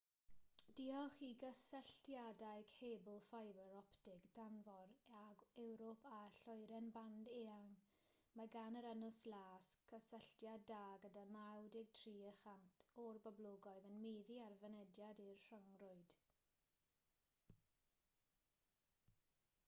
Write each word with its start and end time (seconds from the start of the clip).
diolch 0.77 1.17
i 1.25 1.27
gysylltiadau 1.41 2.63
cebl 2.75 3.17
ffibr 3.25 3.59
optig 3.79 4.23
tanfor 4.37 4.95
ag 5.17 5.43
ewrop 5.65 6.07
a 6.13 6.21
lloeren 6.37 6.87
band 6.95 7.29
eang 7.35 7.69
mae 8.39 8.51
gan 8.57 8.79
yr 8.81 8.87
ynys 8.93 9.19
las 9.33 9.69
gysylltiad 9.93 10.65
da 10.71 10.81
gyda 11.05 11.27
93% 11.37 12.83
o'r 13.05 13.21
boblogaeth 13.29 13.89
yn 13.93 14.01
meddu 14.09 14.41
ar 14.49 14.57
fynediad 14.65 15.25
i'r 15.29 15.39
rhyngrwyd 15.53 16.17